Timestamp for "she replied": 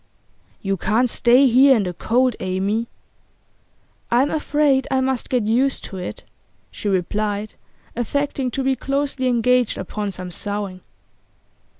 6.71-7.53